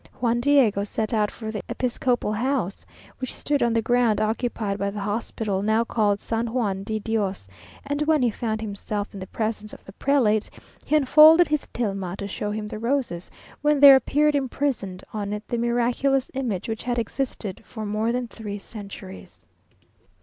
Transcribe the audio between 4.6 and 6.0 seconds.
by the hospital, now